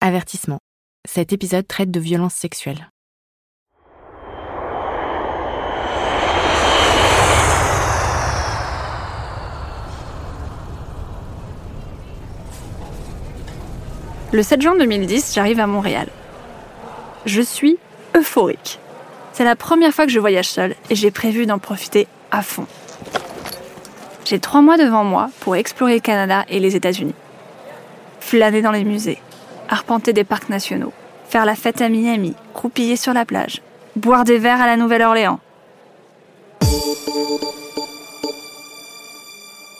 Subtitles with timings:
[0.00, 0.60] Avertissement.
[1.08, 2.88] Cet épisode traite de violences sexuelles.
[14.30, 16.06] Le 7 juin 2010, j'arrive à Montréal.
[17.26, 17.76] Je suis
[18.16, 18.78] euphorique.
[19.32, 22.66] C'est la première fois que je voyage seule et j'ai prévu d'en profiter à fond.
[24.24, 27.16] J'ai trois mois devant moi pour explorer le Canada et les États-Unis.
[28.20, 29.20] Flâner dans les musées,
[29.68, 30.92] arpenter des parcs nationaux,
[31.28, 33.62] faire la fête à Miami, croupiller sur la plage,
[33.96, 35.40] boire des verres à la Nouvelle-Orléans.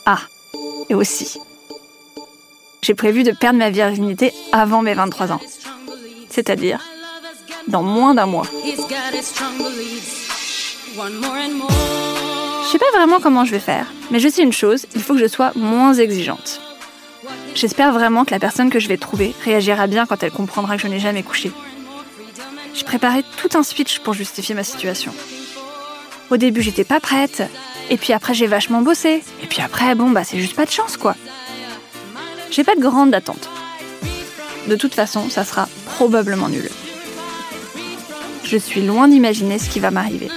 [0.05, 0.19] Ah,
[0.89, 1.39] et aussi,
[2.81, 5.41] j'ai prévu de perdre ma virginité avant mes 23 ans.
[6.29, 6.81] C'est-à-dire
[7.67, 8.45] dans moins d'un mois.
[12.63, 15.13] Je sais pas vraiment comment je vais faire, mais je sais une chose, il faut
[15.13, 16.61] que je sois moins exigeante.
[17.55, 20.81] J'espère vraiment que la personne que je vais trouver réagira bien quand elle comprendra que
[20.81, 21.51] je n'ai jamais couché.
[22.73, 25.13] J'ai préparé tout un speech pour justifier ma situation.
[26.29, 27.43] Au début, j'étais pas prête,
[27.89, 30.71] et puis après, j'ai vachement bossé, et puis après, bon, bah, c'est juste pas de
[30.71, 31.15] chance, quoi.
[32.51, 33.49] J'ai pas de grande attente.
[34.67, 36.69] De toute façon, ça sera probablement nul.
[38.43, 40.29] Je suis loin d'imaginer ce qui va m'arriver.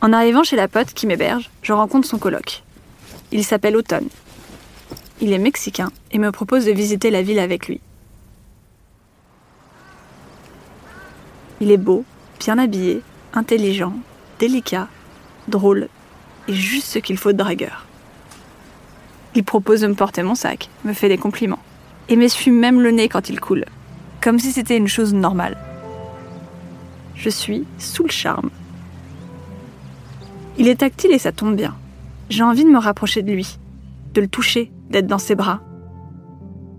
[0.00, 2.62] En arrivant chez la pote qui m'héberge, je rencontre son coloc.
[3.32, 4.08] Il s'appelle Automne.
[5.20, 7.80] Il est mexicain et me propose de visiter la ville avec lui.
[11.60, 12.04] Il est beau,
[12.38, 13.02] bien habillé,
[13.34, 13.94] intelligent,
[14.38, 14.86] délicat,
[15.48, 15.88] drôle
[16.46, 17.84] et juste ce qu'il faut de dragueur.
[19.34, 21.58] Il propose de me porter mon sac, me fait des compliments
[22.08, 23.64] et m'essuie même le nez quand il coule,
[24.20, 25.58] comme si c'était une chose normale.
[27.16, 28.50] Je suis sous le charme
[30.58, 31.76] il est tactile et ça tombe bien.
[32.28, 33.58] J'ai envie de me rapprocher de lui,
[34.12, 35.60] de le toucher, d'être dans ses bras.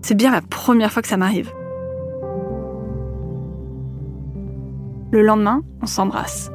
[0.02, 1.50] C'est bien la première fois que ça m'arrive.
[5.10, 6.50] Le lendemain, on s'embrasse.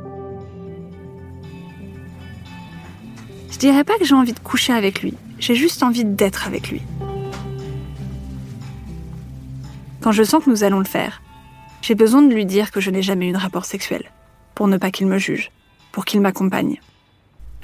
[3.52, 6.70] Je dirais pas que j'ai envie de coucher avec lui, j'ai juste envie d'être avec
[6.70, 6.82] lui.
[10.02, 11.22] Quand je sens que nous allons le faire,
[11.82, 14.12] j'ai besoin de lui dire que je n'ai jamais eu de rapport sexuel,
[14.54, 15.52] pour ne pas qu'il me juge,
[15.92, 16.80] pour qu'il m'accompagne.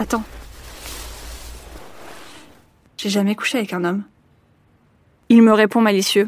[0.01, 0.23] Attends.
[2.97, 4.03] J'ai jamais couché avec un homme.
[5.29, 6.27] Il me répond malicieux.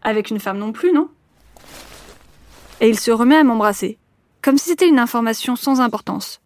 [0.00, 1.10] Avec une femme non plus, non?
[2.80, 3.98] Et il se remet à m'embrasser,
[4.40, 6.40] comme si c'était une information sans importance.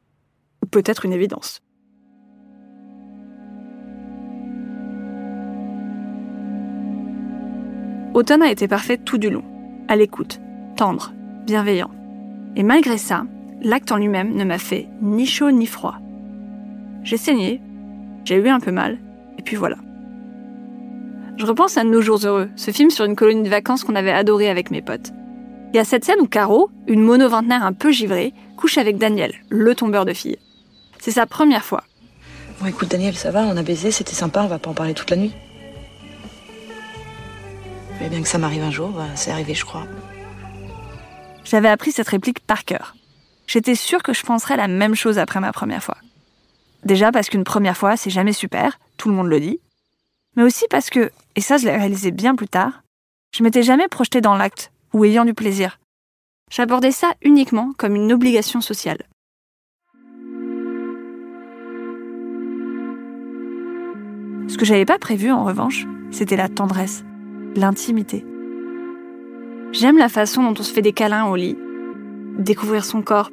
[0.65, 1.63] Ou peut-être une évidence.
[8.13, 9.45] Automne a été parfait tout du long,
[9.87, 10.41] à l'écoute,
[10.77, 11.13] tendre,
[11.47, 11.93] bienveillant.
[12.57, 13.25] Et malgré ça,
[13.63, 16.01] l'acte en lui-même ne m'a fait ni chaud ni froid.
[17.05, 17.61] J'ai saigné,
[18.25, 18.99] j'ai eu un peu mal,
[19.39, 19.77] et puis voilà.
[21.37, 24.11] Je repense à Nos jours heureux, ce film sur une colonie de vacances qu'on avait
[24.11, 25.13] adoré avec mes potes.
[25.73, 29.35] Il y a cette scène où Caro, une mono-vingtenaire un peu givrée, couche avec Daniel,
[29.51, 30.39] le tombeur de filles.
[30.99, 31.85] C'est sa première fois.
[32.61, 34.95] Bon écoute Daniel, ça va, on a baisé, c'était sympa, on va pas en parler
[34.95, 35.33] toute la nuit.
[38.01, 39.87] Mais bien que ça m'arrive un jour, bah, c'est arrivé je crois.
[41.45, 42.95] J'avais appris cette réplique par cœur.
[43.47, 45.97] J'étais sûre que je penserais la même chose après ma première fois.
[46.85, 49.61] Déjà parce qu'une première fois, c'est jamais super, tout le monde le dit.
[50.37, 52.83] Mais aussi parce que, et ça je l'ai réalisé bien plus tard,
[53.35, 55.79] je m'étais jamais projetée dans l'acte ou ayant du plaisir.
[56.51, 59.03] J'abordais ça uniquement comme une obligation sociale.
[64.47, 67.03] Ce que j'avais pas prévu en revanche, c'était la tendresse,
[67.57, 68.25] l'intimité.
[69.73, 71.59] J'aime la façon dont on se fait des câlins au lit,
[72.39, 73.31] découvrir son corps,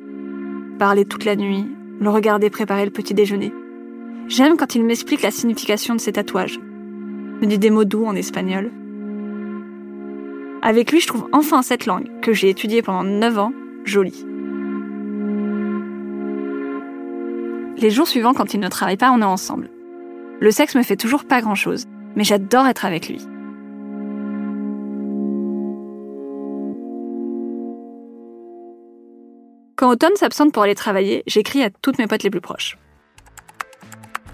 [0.80, 1.68] parler toute la nuit,
[2.02, 3.54] le regarder préparer le petit déjeuner.
[4.28, 6.60] J'aime quand il m'explique la signification de ses tatouages.
[6.60, 8.72] Me dit des mots doux en espagnol.
[10.64, 13.54] Avec lui, je trouve enfin cette langue, que j'ai étudiée pendant 9 ans,
[13.84, 14.26] jolie.
[17.78, 19.70] Les jours suivants, quand il ne travaille pas, on est ensemble.
[20.40, 23.20] Le sexe me fait toujours pas grand-chose, mais j'adore être avec lui.
[29.82, 32.78] Quand Automne s'absente pour aller travailler, j'écris à toutes mes potes les plus proches.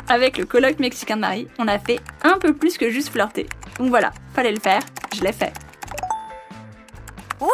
[0.09, 3.47] Avec le colloque mexicain de Marie, on a fait un peu plus que juste flirter.
[3.79, 4.81] Donc voilà, fallait le faire,
[5.15, 5.53] je l'ai fait.
[7.39, 7.47] What?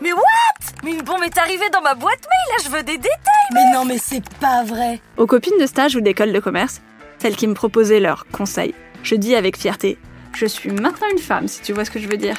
[0.00, 0.80] Mais what?
[0.82, 3.70] Mais une bombe est arrivée dans ma boîte mail, là je veux des détails Mais
[3.70, 6.80] non mais c'est pas vrai Aux copines de stage ou d'école de commerce,
[7.18, 9.98] celles qui me proposaient leurs conseils, je dis avec fierté
[10.32, 12.38] Je suis maintenant une femme, si tu vois ce que je veux dire.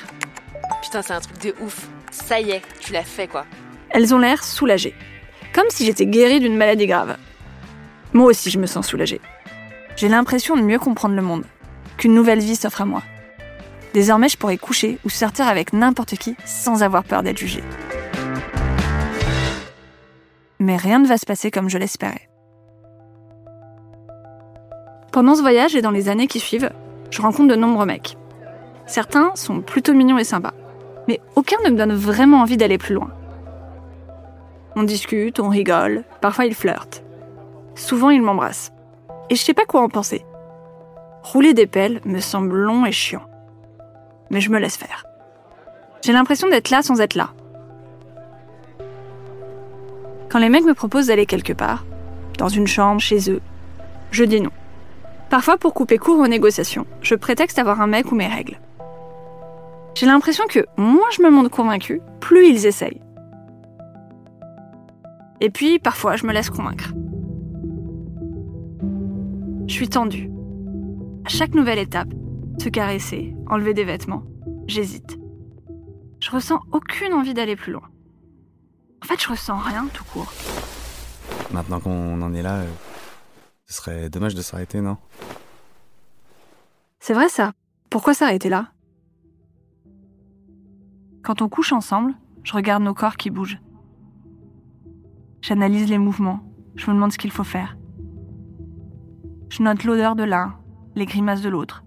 [0.81, 1.87] Putain, c'est un truc de ouf.
[2.09, 3.45] Ça y est, tu l'as fait quoi.
[3.89, 4.95] Elles ont l'air soulagées.
[5.53, 7.17] Comme si j'étais guérie d'une maladie grave.
[8.13, 9.21] Moi aussi, je me sens soulagée.
[9.95, 11.45] J'ai l'impression de mieux comprendre le monde,
[11.97, 13.01] qu'une nouvelle vie s'offre à moi.
[13.93, 17.63] Désormais, je pourrais coucher ou sortir avec n'importe qui sans avoir peur d'être jugée.
[20.59, 22.29] Mais rien ne va se passer comme je l'espérais.
[25.11, 26.69] Pendant ce voyage et dans les années qui suivent,
[27.09, 28.17] je rencontre de nombreux mecs.
[28.85, 30.53] Certains sont plutôt mignons et sympas,
[31.07, 33.16] mais aucun ne me donne vraiment envie d'aller plus loin.
[34.79, 37.03] On discute, on rigole, parfois ils flirtent.
[37.73, 38.71] Souvent ils m'embrassent.
[39.31, 40.23] Et je sais pas quoi en penser.
[41.23, 43.23] Rouler des pelles me semble long et chiant.
[44.29, 45.03] Mais je me laisse faire.
[46.03, 47.31] J'ai l'impression d'être là sans être là.
[50.29, 51.83] Quand les mecs me proposent d'aller quelque part,
[52.37, 53.41] dans une chambre, chez eux,
[54.11, 54.51] je dis non.
[55.31, 58.59] Parfois, pour couper court aux négociations, je prétexte avoir un mec ou mes règles.
[59.95, 63.01] J'ai l'impression que moins je me montre convaincue, plus ils essayent.
[65.39, 66.93] Et puis, parfois, je me laisse convaincre.
[69.67, 70.31] Je suis tendue.
[71.25, 72.09] À chaque nouvelle étape,
[72.57, 74.23] se caresser, enlever des vêtements,
[74.65, 75.17] j'hésite.
[76.19, 77.87] Je ressens aucune envie d'aller plus loin.
[79.03, 80.31] En fait, je ressens rien tout court.
[81.51, 82.67] Maintenant qu'on en est là, euh,
[83.65, 84.97] ce serait dommage de s'arrêter, non?
[86.99, 87.53] C'est vrai ça.
[87.89, 88.71] Pourquoi s'arrêter là?
[91.21, 92.13] Quand on couche ensemble,
[92.43, 93.59] je regarde nos corps qui bougent.
[95.47, 96.41] J'analyse les mouvements,
[96.75, 97.77] je me demande ce qu'il faut faire.
[99.47, 100.57] Je note l'odeur de l'un,
[100.93, 101.85] les grimaces de l'autre.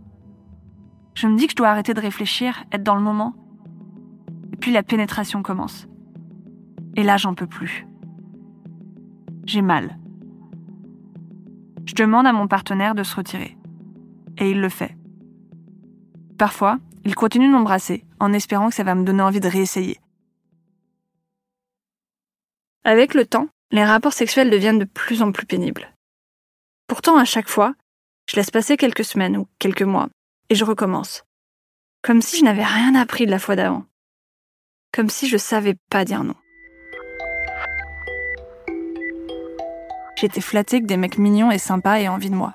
[1.13, 3.35] Je me dis que je dois arrêter de réfléchir, être dans le moment.
[4.55, 5.87] Et puis la pénétration commence.
[6.97, 7.87] Et là, j'en peux plus.
[9.45, 9.99] J'ai mal.
[11.85, 13.59] Je demande à mon partenaire de se retirer.
[14.39, 14.97] Et il le fait.
[16.39, 20.00] Parfois, il continue de m'embrasser en espérant que ça va me donner envie de réessayer.
[22.85, 25.93] Avec le temps, les rapports sexuels deviennent de plus en plus pénibles.
[26.87, 27.75] Pourtant, à chaque fois,
[28.29, 30.09] je laisse passer quelques semaines ou quelques mois,
[30.49, 31.25] et je recommence.
[32.03, 33.85] Comme si je n'avais rien appris de la fois d'avant.
[34.93, 36.35] Comme si je savais pas dire non.
[40.17, 42.55] J'étais flattée que des mecs mignons et sympas aient envie de moi.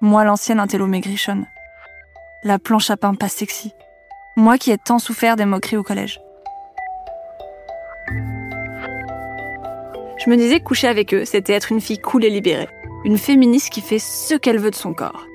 [0.00, 1.46] Moi, l'ancienne intello maigrichonne.
[2.44, 3.72] La planche à pain pas sexy.
[4.36, 6.20] Moi qui ai tant souffert des moqueries au collège.
[10.24, 12.70] Je me disais que coucher avec eux, c'était être une fille cool et libérée.
[13.04, 15.26] Une féministe qui fait ce qu'elle veut de son corps.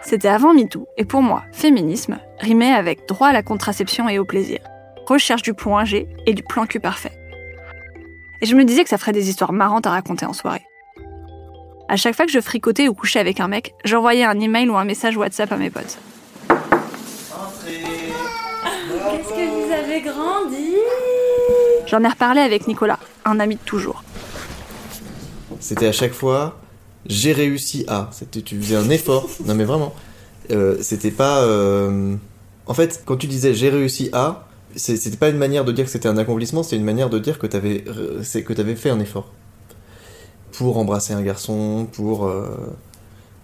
[0.00, 4.24] C'était avant MeToo, et pour moi, féminisme rimait avec droit à la contraception et au
[4.24, 4.60] plaisir,
[5.06, 7.12] recherche du point G et du plan cul parfait.
[8.40, 10.64] Et je me disais que ça ferait des histoires marrantes à raconter en soirée.
[11.90, 14.76] À chaque fois que je fricotais ou couchais avec un mec, j'envoyais un email ou
[14.76, 15.98] un message WhatsApp à mes potes.
[19.10, 20.75] Qu'est-ce que vous avez grandi?
[21.86, 24.02] J'en ai reparlé avec Nicolas, un ami de toujours.
[25.60, 26.58] C'était à chaque fois,
[27.06, 28.08] j'ai réussi à.
[28.12, 29.28] C'était, tu faisais un effort.
[29.46, 29.94] Non mais vraiment.
[30.50, 31.42] Euh, c'était pas.
[31.42, 32.14] euh,
[32.66, 35.90] En fait, quand tu disais j'ai réussi à, c'était pas une manière de dire que
[35.90, 37.84] c'était un accomplissement, c'était une manière de dire que t'avais,
[38.22, 39.32] c'est que t'avais fait un effort
[40.52, 42.76] pour embrasser un garçon, pour euh,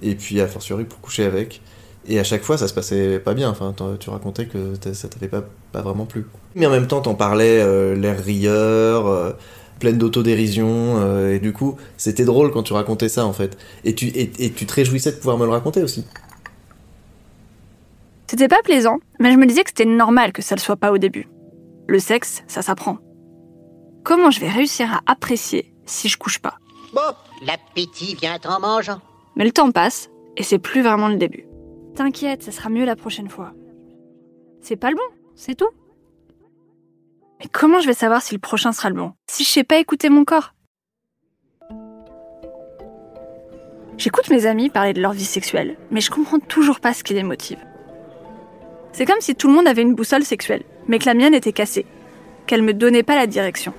[0.02, 1.61] et puis a fortiori pour coucher avec.
[2.06, 3.49] Et à chaque fois, ça se passait pas bien.
[3.49, 6.26] Enfin, tu racontais que ça t'avait pas, pas vraiment plu.
[6.54, 9.32] Mais en même temps, t'en parlais euh, l'air rieur, euh,
[9.78, 10.97] pleine d'autodérision.
[10.99, 13.56] euh, et du coup, c'était drôle quand tu racontais ça, en fait.
[13.85, 16.04] Et tu, et, et tu te réjouissais de pouvoir me le raconter aussi.
[18.26, 20.90] C'était pas plaisant, mais je me disais que c'était normal que ça le soit pas
[20.90, 21.28] au début.
[21.87, 22.99] Le sexe, ça s'apprend.
[24.04, 26.54] Comment je vais réussir à apprécier si je couche pas?
[26.94, 27.00] Bon,
[27.47, 29.00] l'appétit vient en mangeant.
[29.37, 31.47] Mais le temps passe, et c'est plus vraiment le début.
[31.94, 33.52] T'inquiète, ça sera mieux la prochaine fois.
[34.61, 35.02] C'est pas le bon,
[35.34, 35.68] c'est tout.
[37.40, 39.12] Mais comment je vais savoir si le prochain sera le bon?
[39.26, 40.54] Si je sais pas écouter mon corps
[43.99, 47.12] J'écoute mes amis parler de leur vie sexuelle, mais je comprends toujours pas ce qui
[47.14, 47.58] les motive.
[48.92, 51.52] C'est comme si tout le monde avait une boussole sexuelle, mais que la mienne était
[51.52, 51.87] cassée,
[52.46, 53.75] qu'elle me donnait pas la direction.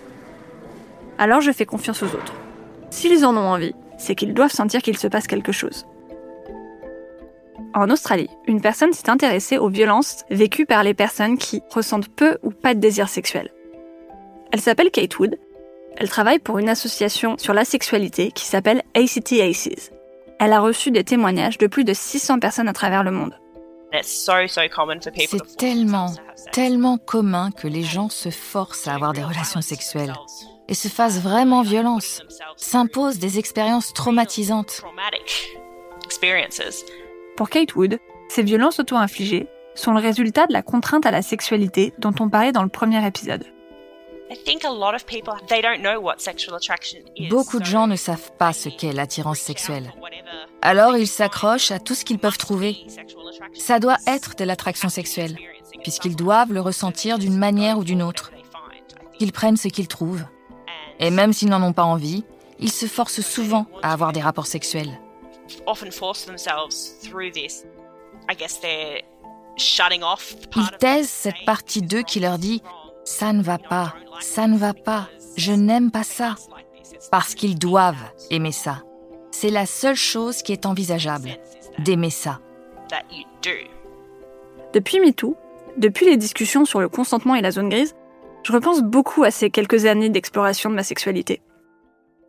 [1.18, 2.34] Alors je fais confiance aux autres.
[2.90, 5.86] S'ils en ont envie, c'est qu'ils doivent sentir qu'il se passe quelque chose.
[7.74, 12.38] En Australie, une personne s'est intéressée aux violences vécues par les personnes qui ressentent peu
[12.44, 13.52] ou pas de désir sexuel.
[14.52, 15.38] Elle s'appelle Kate Wood.
[15.98, 19.92] Elle travaille pour une association sur la sexualité qui s'appelle ACT ACES.
[20.40, 23.38] Elle a reçu des témoignages de plus de 600 personnes à travers le monde.
[24.02, 26.12] C'est tellement,
[26.52, 30.14] tellement commun que les gens se forcent à avoir des relations sexuelles
[30.68, 32.24] et se fassent vraiment violence,
[32.58, 34.82] s'imposent des expériences traumatisantes.
[37.36, 38.00] Pour Kate Wood,
[38.30, 42.52] ces violences auto-infligées sont le résultat de la contrainte à la sexualité dont on parlait
[42.52, 43.44] dans le premier épisode.
[47.30, 49.92] Beaucoup de gens ne savent pas ce qu'est l'attirance sexuelle.
[50.62, 52.78] Alors ils s'accrochent à tout ce qu'ils peuvent trouver.
[53.54, 55.38] Ça doit être de l'attraction sexuelle,
[55.82, 58.32] puisqu'ils doivent le ressentir d'une manière ou d'une autre.
[59.20, 60.26] Ils prennent ce qu'ils trouvent.
[61.00, 62.24] Et même s'ils n'en ont pas envie,
[62.60, 65.00] ils se forcent souvent à avoir des rapports sexuels.
[70.56, 72.58] Ils taisent cette partie d'eux qui leur dit⁇
[73.06, 76.36] ça ne va pas, ça ne va pas, je n'aime pas ça⁇
[77.12, 78.84] parce qu'ils doivent aimer ça.
[79.32, 81.38] C'est la seule chose qui est envisageable,
[81.80, 82.40] d'aimer ça.
[84.74, 85.36] Depuis MeToo,
[85.78, 87.96] depuis les discussions sur le consentement et la zone grise,
[88.44, 91.42] je repense beaucoup à ces quelques années d'exploration de ma sexualité.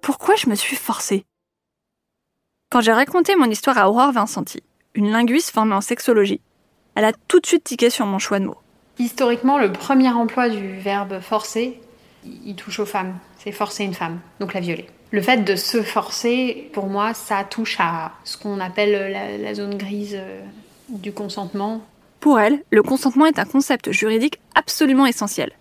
[0.02, 1.24] Pourquoi je me suis forcée?
[2.70, 4.62] Quand j'ai raconté mon histoire à Aurore Vincenti,
[4.94, 6.40] une linguiste formée en sexologie,
[6.94, 8.58] elle a tout de suite tiqué sur mon choix de mots.
[8.98, 11.80] Historiquement, le premier emploi du verbe forcer,
[12.24, 13.18] il touche aux femmes.
[13.38, 14.86] C'est forcer une femme, donc la violer.
[15.10, 19.54] Le fait de se forcer, pour moi, ça touche à ce qu'on appelle la, la,
[19.54, 20.40] zone grise euh,
[20.88, 21.82] du consentement.
[22.20, 25.52] Pour elle, le consentement est un concept juridique absolument essentiel.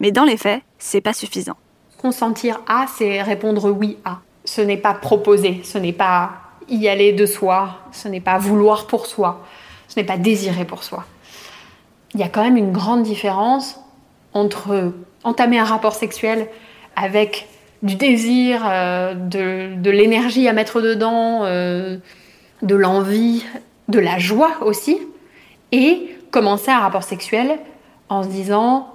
[0.00, 1.56] Mais dans les faits, c'est pas suffisant.
[1.98, 4.20] Consentir à, c'est répondre oui à.
[4.46, 6.30] Ce n'est pas proposer, ce n'est pas
[6.68, 9.44] y aller de soi, ce n'est pas vouloir pour soi,
[9.88, 11.04] ce n'est pas désirer pour soi.
[12.14, 13.78] Il y a quand même une grande différence
[14.32, 14.92] entre
[15.24, 16.48] entamer un rapport sexuel
[16.94, 17.48] avec
[17.82, 21.98] du désir, euh, de, l'énergie à mettre dedans, euh,
[22.62, 23.44] de l'envie,
[23.88, 24.98] de la joie aussi,
[25.72, 27.58] et commencer un rapport sexuel
[28.08, 28.92] en se disant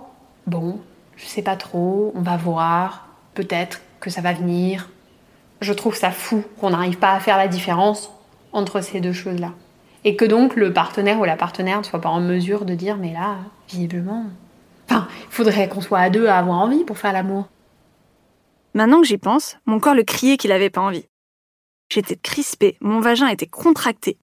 [0.48, 0.80] bon,
[1.16, 4.90] je sais pas trop, on va voir, peut-être que ça va venir.
[5.62, 8.12] Je trouve ça fou qu'on n'arrive pas à faire la différence
[8.52, 9.54] entre ces deux choses-là.
[10.04, 12.98] Et que donc le partenaire ou la partenaire ne soit pas en mesure de dire
[12.98, 13.38] mais là,
[13.70, 14.26] visiblement.
[14.90, 17.48] Enfin, il faudrait qu'on soit à deux à avoir envie pour faire l'amour.
[18.74, 21.08] Maintenant que j'y pense, mon corps le criait qu'il avait pas envie.
[21.90, 24.18] J'étais crispée, mon vagin était contracté.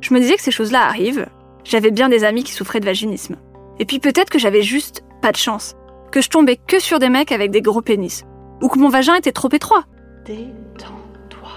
[0.00, 1.28] Je me disais que ces choses-là arrivent.
[1.64, 3.36] J'avais bien des amis qui souffraient de vaginisme.
[3.78, 5.76] Et puis peut-être que j'avais juste pas de chance.
[6.10, 8.24] Que je tombais que sur des mecs avec des gros pénis.
[8.62, 9.84] Ou que mon vagin était trop étroit.
[10.24, 11.50] Détends-toi.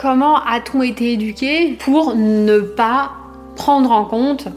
[0.00, 3.12] Comment a-t-on été éduqué pour ne pas
[3.56, 4.48] prendre en compte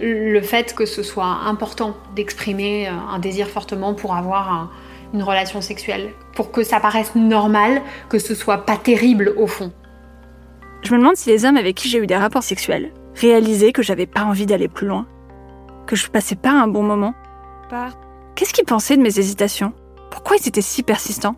[0.00, 4.70] le fait que ce soit important d'exprimer un désir fortement pour avoir un,
[5.12, 9.72] une relation sexuelle Pour que ça paraisse normal, que ce soit pas terrible au fond?
[10.82, 13.82] Je me demande si les hommes avec qui j'ai eu des rapports sexuels réalisaient que
[13.82, 15.06] j'avais pas envie d'aller plus loin
[15.86, 17.14] que je passais pas un bon moment
[18.34, 19.72] Qu'est-ce qu'ils pensaient de mes hésitations?
[20.10, 21.36] Pourquoi ils étaient si persistants?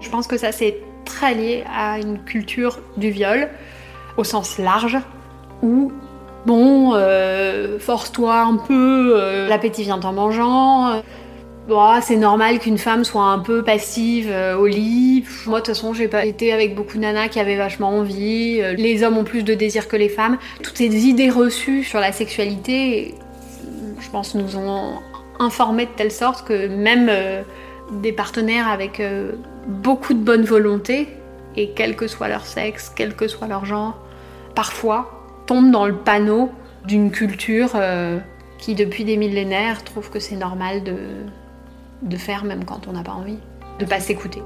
[0.00, 3.48] Je pense que ça c'est très lié à une culture du viol
[4.16, 4.98] au sens large
[5.62, 5.92] où
[6.46, 10.88] bon euh, force-toi un peu, euh, l'appétit vient en mangeant.
[10.88, 11.00] Euh,
[11.66, 15.24] Bon, c'est normal qu'une femme soit un peu passive au lit.
[15.46, 18.60] Moi, de toute façon, j'ai pas été avec beaucoup de nanas qui avaient vachement envie.
[18.76, 20.36] Les hommes ont plus de désir que les femmes.
[20.62, 23.14] Toutes ces idées reçues sur la sexualité,
[23.98, 24.98] je pense, nous ont
[25.38, 27.10] informés de telle sorte que même
[28.00, 29.32] des partenaires avec euh,
[29.66, 31.08] beaucoup de bonne volonté,
[31.56, 33.98] et quel que soit leur sexe, quel que soit leur genre,
[34.54, 36.50] parfois tombent dans le panneau
[36.84, 38.18] d'une culture euh,
[38.58, 40.96] qui, depuis des millénaires, trouve que c'est normal de,
[42.02, 43.38] de faire même quand on n'a pas envie,
[43.78, 44.42] de pas s'écouter.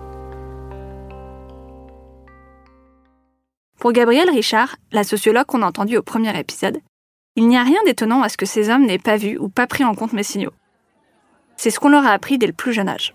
[3.79, 6.79] Pour Gabrielle Richard, la sociologue qu'on a entendue au premier épisode,
[7.37, 9.69] il n'y a rien d'étonnant à ce que ces hommes n'aient pas vu ou pas
[9.69, 10.53] pris en compte mes signaux.
[11.57, 13.15] C'est ce qu'on leur a appris dès le plus jeune âge.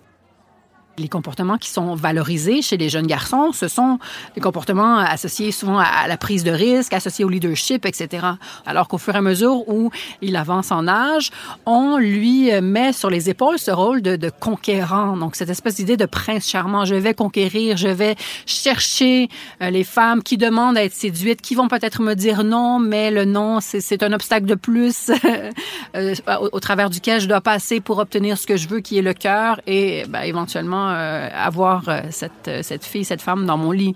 [1.00, 3.98] Les comportements qui sont valorisés chez les jeunes garçons, ce sont
[4.36, 8.28] des comportements associés souvent à la prise de risque, associés au leadership, etc.
[8.68, 9.90] Alors qu'au fur et à mesure où
[10.22, 11.32] il avance en âge,
[11.66, 15.18] on lui met sur les épaules ce rôle de, conquérant.
[15.18, 16.86] Donc, cette espèce d'idée de prince charmant.
[16.86, 19.30] Je vais conquérir, je vais chercher
[19.62, 23.10] euh, les femmes qui demandent à être séduites, qui vont peut-être me dire non, mais
[23.10, 25.12] le non, c'est un obstacle de plus
[25.96, 28.98] euh, au, au, travers duquel je dois passer pour obtenir ce que je veux, qui
[28.98, 33.46] est le cœur, et ben, éventuellement euh, avoir euh, cette, euh, cette fille, cette femme
[33.46, 33.96] dans mon lit.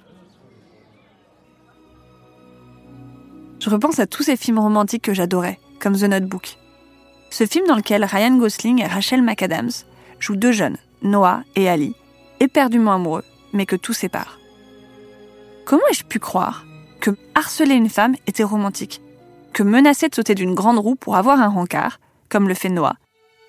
[3.59, 6.57] Je repense à tous ces films romantiques que j'adorais, comme The Notebook.
[7.29, 9.71] Ce film dans lequel Ryan Gosling et Rachel McAdams
[10.19, 11.95] jouent deux jeunes, Noah et Ali,
[12.39, 14.39] éperdument amoureux, mais que tout sépare.
[15.65, 16.65] Comment ai-je pu croire
[17.01, 19.01] que harceler une femme était romantique
[19.53, 22.95] Que menacer de sauter d'une grande roue pour avoir un rencard, comme le fait Noah,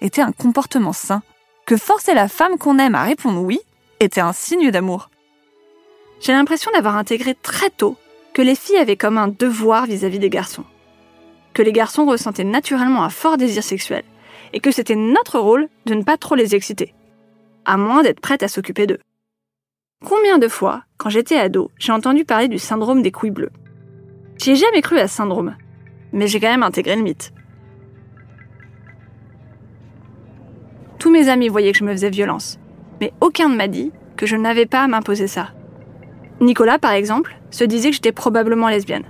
[0.00, 1.22] était un comportement sain
[1.68, 3.60] que forcer la femme qu'on aime à répondre oui
[4.00, 5.10] était un signe d'amour.
[6.18, 7.98] J'ai l'impression d'avoir intégré très tôt
[8.32, 10.64] que les filles avaient comme un devoir vis-à-vis des garçons,
[11.52, 14.04] que les garçons ressentaient naturellement un fort désir sexuel,
[14.54, 16.94] et que c'était notre rôle de ne pas trop les exciter,
[17.66, 19.00] à moins d'être prête à s'occuper d'eux.
[20.06, 23.52] Combien de fois, quand j'étais ado, j'ai entendu parler du syndrome des couilles bleues?
[24.38, 25.54] J'y ai jamais cru à ce syndrome,
[26.12, 27.30] mais j'ai quand même intégré le mythe.
[30.98, 32.58] Tous mes amis voyaient que je me faisais violence,
[33.00, 35.50] mais aucun ne m'a dit que je n'avais pas à m'imposer ça.
[36.40, 39.04] Nicolas, par exemple, se disait que j'étais probablement lesbienne,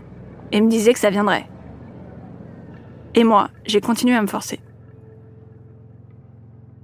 [0.53, 1.49] et me disait que ça viendrait.
[3.15, 4.61] Et moi, j'ai continué à me forcer.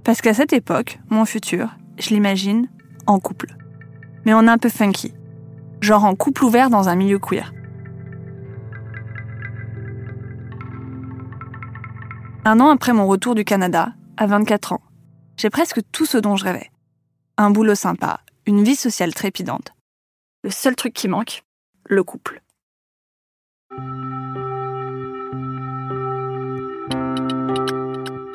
[0.03, 2.67] Parce qu'à cette époque, mon futur, je l'imagine
[3.07, 3.55] en couple.
[4.25, 5.13] Mais en un peu funky.
[5.81, 7.53] Genre en couple ouvert dans un milieu queer.
[12.43, 14.81] Un an après mon retour du Canada, à 24 ans,
[15.37, 16.71] j'ai presque tout ce dont je rêvais.
[17.37, 19.73] Un boulot sympa, une vie sociale trépidante.
[20.43, 21.43] Le seul truc qui manque,
[21.85, 22.41] le couple.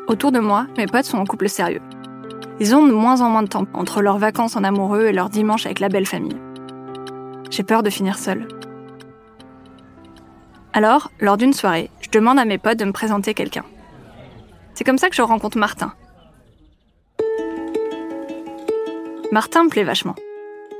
[0.06, 1.82] Autour de moi, mes potes sont en couple sérieux.
[2.58, 5.30] Ils ont de moins en moins de temps entre leurs vacances en amoureux et leurs
[5.30, 6.36] dimanches avec la belle famille.
[7.50, 8.46] J'ai peur de finir seule.
[10.72, 13.64] Alors, lors d'une soirée, je demande à mes potes de me présenter quelqu'un.
[14.74, 15.94] C'est comme ça que je rencontre Martin,
[19.32, 20.16] Martin me plaît vachement.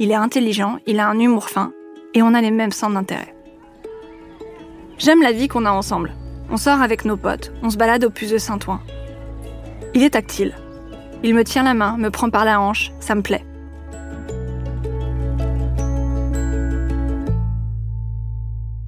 [0.00, 1.72] Il est intelligent, il a un humour fin,
[2.14, 3.32] et on a les mêmes centres d'intérêt.
[4.98, 6.16] J'aime la vie qu'on a ensemble.
[6.50, 8.80] On sort avec nos potes, on se balade au puce Saint-Ouen.
[9.94, 10.56] Il est tactile.
[11.22, 13.44] Il me tient la main, me prend par la hanche, ça me plaît.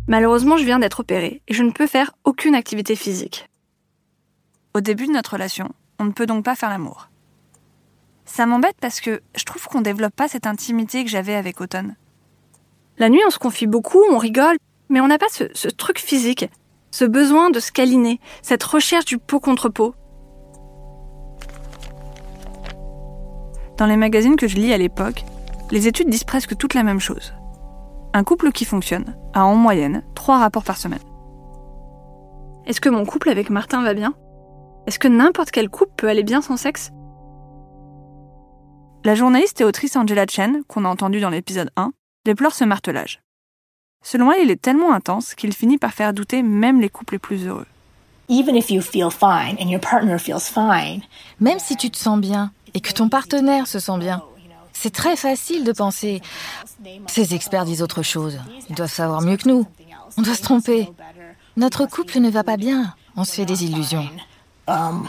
[0.08, 3.48] Malheureusement, je viens d'être opérée et je ne peux faire aucune activité physique.
[4.74, 5.70] Au début de notre relation,
[6.00, 7.11] on ne peut donc pas faire l'amour.
[8.34, 11.96] Ça m'embête parce que je trouve qu'on développe pas cette intimité que j'avais avec Automne.
[12.96, 14.56] La nuit, on se confie beaucoup, on rigole,
[14.88, 16.48] mais on n'a pas ce, ce, truc physique,
[16.90, 19.94] ce besoin de se câliner, cette recherche du peau contre peau.
[23.76, 25.26] Dans les magazines que je lis à l'époque,
[25.70, 27.34] les études disent presque toutes la même chose.
[28.14, 31.04] Un couple qui fonctionne a en moyenne trois rapports par semaine.
[32.64, 34.14] Est-ce que mon couple avec Martin va bien?
[34.86, 36.92] Est-ce que n'importe quel couple peut aller bien sans sexe?
[39.04, 41.92] La journaliste et autrice Angela Chen, qu'on a entendue dans l'épisode 1,
[42.24, 43.20] déplore ce martelage.
[44.04, 47.18] Selon elle, il est tellement intense qu'il finit par faire douter même les couples les
[47.18, 47.66] plus heureux.
[48.28, 48.60] Même
[51.58, 54.22] si tu te sens bien et que ton partenaire se sent bien,
[54.72, 56.22] c'est très facile de penser
[57.06, 58.38] ces experts disent autre chose.
[58.68, 59.66] Ils doivent savoir mieux que nous.
[60.16, 60.88] On doit se tromper.
[61.56, 62.94] Notre couple ne va pas bien.
[63.16, 64.08] On se fait des illusions.
[64.66, 65.06] Um,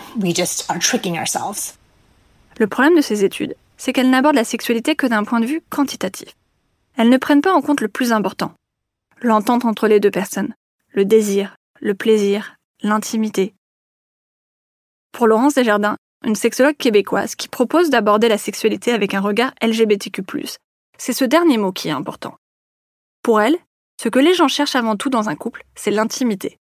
[2.60, 5.62] Le problème de ces études, c'est qu'elles n'abordent la sexualité que d'un point de vue
[5.70, 6.36] quantitatif.
[6.96, 8.54] Elles ne prennent pas en compte le plus important,
[9.22, 10.54] l'entente entre les deux personnes,
[10.92, 13.54] le désir, le plaisir, l'intimité.
[15.12, 20.24] Pour Laurence Desjardins, une sexologue québécoise qui propose d'aborder la sexualité avec un regard LGBTQ+,
[20.98, 22.38] c'est ce dernier mot qui est important.
[23.24, 23.58] Pour elle,
[24.02, 26.60] ce que les gens cherchent avant tout dans un couple, c'est l'intimité.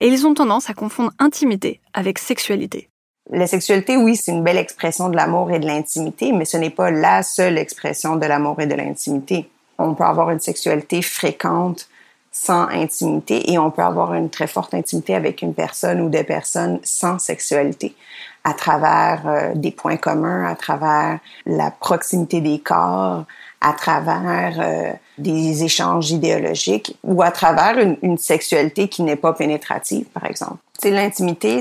[0.00, 2.90] Et ils ont tendance à confondre intimité avec sexualité.
[3.30, 6.70] La sexualité, oui, c'est une belle expression de l'amour et de l'intimité, mais ce n'est
[6.70, 9.48] pas la seule expression de l'amour et de l'intimité.
[9.78, 11.88] On peut avoir une sexualité fréquente
[12.30, 16.24] sans intimité et on peut avoir une très forte intimité avec une personne ou des
[16.24, 17.94] personnes sans sexualité
[18.42, 23.24] à travers euh, des points communs, à travers la proximité des corps,
[23.60, 29.32] à travers euh, des échanges idéologiques ou à travers une, une sexualité qui n'est pas
[29.32, 30.63] pénétrative, par exemple.
[30.82, 31.60] L'intimité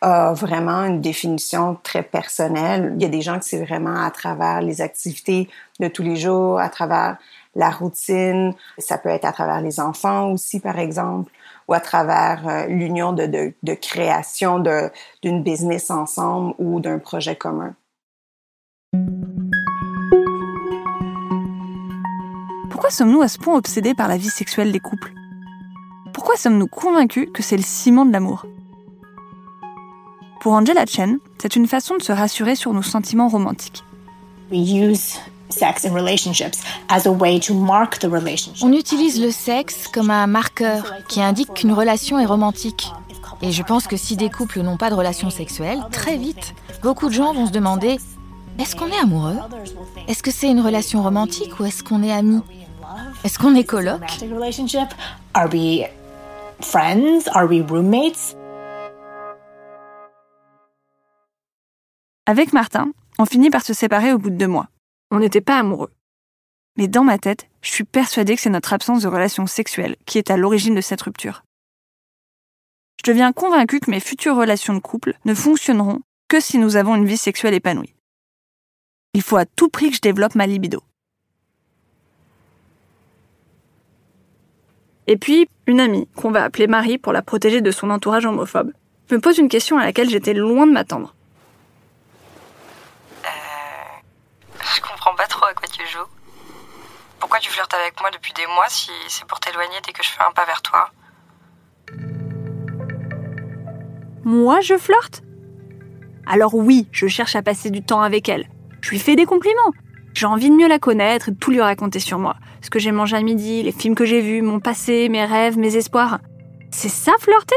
[0.00, 2.94] a vraiment une définition très personnelle.
[2.96, 6.16] Il y a des gens que c'est vraiment à travers les activités de tous les
[6.16, 7.18] jours, à travers
[7.54, 8.54] la routine.
[8.78, 11.32] Ça peut être à travers les enfants aussi, par exemple,
[11.68, 14.62] ou à travers euh, l'union de, création
[15.22, 17.74] d'une business ensemble ou d'un projet commun.
[22.70, 25.12] Pourquoi sommes-nous à ce point obsédés par la vie sexuelle des couples?
[26.26, 28.46] Pourquoi sommes-nous convaincus que c'est le ciment de l'amour?
[30.40, 33.84] Pour Angela Chen, c'est une façon de se rassurer sur nos sentiments romantiques.
[38.60, 42.90] On utilise le sexe comme un marqueur qui indique qu'une relation est romantique.
[43.40, 47.06] Et je pense que si des couples n'ont pas de relation sexuelle, très vite, beaucoup
[47.06, 47.98] de gens vont se demander
[48.58, 49.38] est-ce qu'on est amoureux?
[50.08, 52.42] Est-ce que c'est une relation romantique ou est-ce qu'on est amis?
[53.22, 54.02] Est-ce qu'on est coloc?
[56.60, 57.28] Friends?
[57.34, 58.36] Are we roommates?
[62.26, 64.68] Avec Martin, on finit par se séparer au bout de deux mois.
[65.10, 65.92] On n'était pas amoureux.
[66.76, 70.18] Mais dans ma tête, je suis persuadée que c'est notre absence de relation sexuelle qui
[70.18, 71.44] est à l'origine de cette rupture.
[73.04, 76.96] Je deviens convaincue que mes futures relations de couple ne fonctionneront que si nous avons
[76.96, 77.94] une vie sexuelle épanouie.
[79.14, 80.82] Il faut à tout prix que je développe ma libido.
[85.06, 88.72] Et puis, une amie, qu'on va appeler Marie pour la protéger de son entourage homophobe,
[89.10, 91.14] me pose une question à laquelle j'étais loin de m'attendre.
[94.74, 96.08] Je comprends pas trop à quoi tu joues.
[97.20, 100.08] Pourquoi tu flirtes avec moi depuis des mois si c'est pour t'éloigner dès que je
[100.10, 100.90] fais un pas vers toi?
[104.24, 105.22] Moi, je flirte?
[106.26, 108.48] Alors oui, je cherche à passer du temps avec elle.
[108.80, 109.72] Je lui fais des compliments.
[110.16, 112.36] J'ai envie de mieux la connaître et de tout lui raconter sur moi.
[112.62, 115.58] Ce que j'ai mangé à midi, les films que j'ai vus, mon passé, mes rêves,
[115.58, 116.20] mes espoirs.
[116.70, 117.56] C'est ça flirter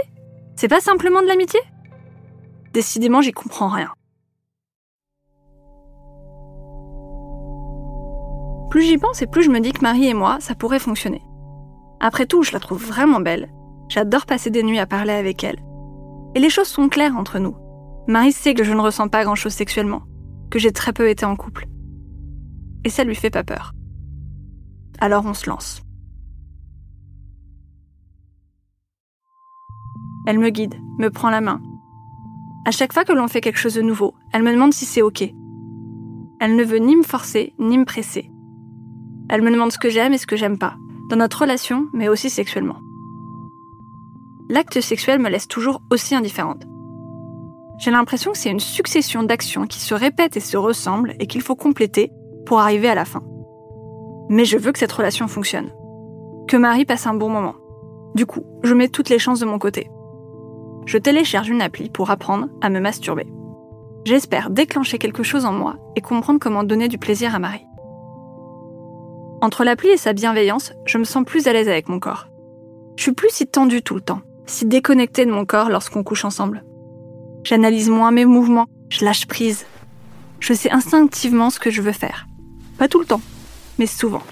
[0.58, 1.62] C'est pas simplement de l'amitié?
[2.74, 3.94] Décidément, j'y comprends rien.
[8.70, 11.22] Plus j'y pense et plus je me dis que Marie et moi, ça pourrait fonctionner.
[12.02, 13.48] Après tout, je la trouve vraiment belle.
[13.88, 15.64] J'adore passer des nuits à parler avec elle.
[16.36, 17.56] Et les choses sont claires entre nous.
[18.08, 20.02] Marie sait que je ne ressens pas grand-chose sexuellement,
[20.52, 21.69] que j'ai très peu été en couple.
[22.84, 23.74] Et ça lui fait pas peur.
[25.00, 25.82] Alors on se lance.
[30.28, 31.62] Elle me guide, me prend la main.
[32.66, 35.02] À chaque fois que l'on fait quelque chose de nouveau, elle me demande si c'est
[35.02, 35.24] OK.
[36.40, 38.30] Elle ne veut ni me forcer, ni me presser.
[39.30, 40.76] Elle me demande ce que j'aime et ce que j'aime pas,
[41.10, 42.80] dans notre relation, mais aussi sexuellement.
[44.50, 46.66] L'acte sexuel me laisse toujours aussi indifférente.
[47.80, 51.42] J'ai l'impression que c'est une succession d'actions qui se répètent et se ressemblent et qu'il
[51.42, 52.12] faut compléter
[52.50, 53.22] pour arriver à la fin.
[54.28, 55.70] Mais je veux que cette relation fonctionne.
[56.48, 57.54] Que Marie passe un bon moment.
[58.16, 59.92] Du coup, je mets toutes les chances de mon côté.
[60.88, 63.28] Je télécharge une appli pour apprendre à me masturber.
[64.04, 67.68] J'espère déclencher quelque chose en moi et comprendre comment donner du plaisir à Marie.
[69.42, 72.30] Entre l'appli et sa bienveillance, je me sens plus à l'aise avec mon corps.
[72.96, 76.26] Je suis plus si tendue tout le temps, si déconnectée de mon corps lorsqu'on couche
[76.26, 76.66] ensemble.
[77.44, 79.68] J'analyse moins mes mouvements, je lâche prise.
[80.40, 82.26] Je sais instinctivement ce que je veux faire.
[82.80, 83.22] Pas tout le temps,
[83.78, 84.24] mais souvent.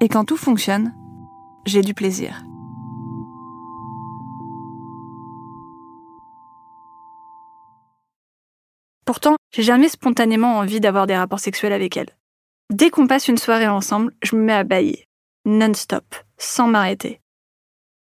[0.00, 0.94] Et quand tout fonctionne,
[1.66, 2.42] j'ai du plaisir.
[9.04, 12.08] Pourtant, j'ai jamais spontanément envie d'avoir des rapports sexuels avec elle.
[12.70, 15.06] Dès qu'on passe une soirée ensemble, je me mets à bailler,
[15.44, 17.20] non-stop, sans m'arrêter.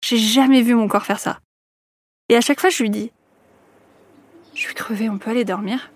[0.01, 1.41] J'ai jamais vu mon corps faire ça.
[2.29, 3.11] Et à chaque fois, je lui dis
[4.53, 5.91] Je suis crevée, on peut aller dormir?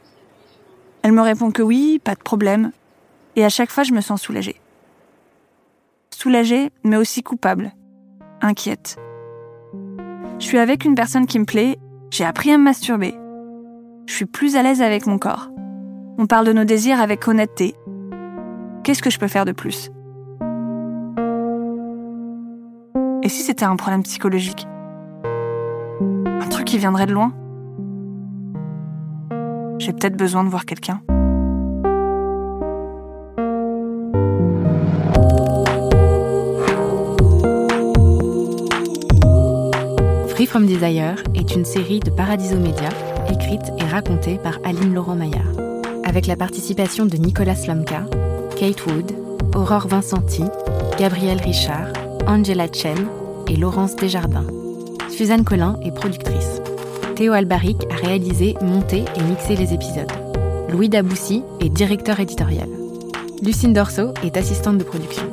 [1.04, 2.72] Elle me répond que oui, pas de problème.
[3.36, 4.60] Et à chaque fois, je me sens soulagée.
[6.14, 7.72] Soulagée, mais aussi coupable,
[8.42, 8.98] inquiète.
[10.40, 11.78] Je suis avec une personne qui me plaît,
[12.12, 13.16] j'ai appris à me masturber.
[14.08, 15.50] Je suis plus à l'aise avec mon corps.
[16.18, 17.76] On parle de nos désirs avec honnêteté,
[18.84, 19.92] Qu'est-ce que je peux faire de plus?
[23.22, 24.68] Et si c'était un problème psychologique?
[26.26, 27.32] Un truc qui viendrait de loin?
[29.82, 31.02] J'ai peut-être besoin de voir quelqu'un.
[40.28, 42.90] Free From Desire est une série de Paradiso Media,
[43.28, 45.52] écrite et racontée par Aline Laurent Maillard,
[46.04, 48.04] avec la participation de Nicolas Slomka,
[48.60, 49.14] Kate Wood,
[49.56, 50.44] Aurore Vincenti,
[51.00, 51.88] Gabrielle Richard,
[52.28, 53.08] Angela Chen
[53.48, 54.46] et Laurence Desjardins.
[55.10, 56.61] Suzanne Collin est productrice.
[57.22, 60.12] Théo Albaric a réalisé, monté et mixé les épisodes.
[60.72, 62.68] Louis Daboussi est directeur éditorial.
[63.44, 65.30] Lucine Dorso est assistante de production.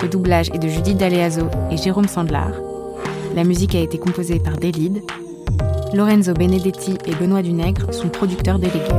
[0.00, 2.52] Le doublage est de Judith Daléazo et Jérôme Sandlar.
[3.34, 5.02] La musique a été composée par Delide.
[5.92, 8.94] Lorenzo Benedetti et Benoît Dunègre sont producteurs délégués.